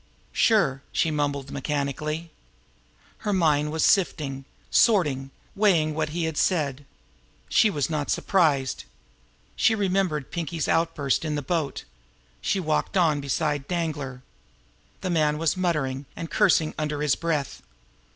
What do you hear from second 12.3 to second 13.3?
She walked on